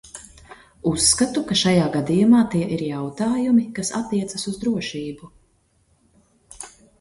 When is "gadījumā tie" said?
1.95-2.61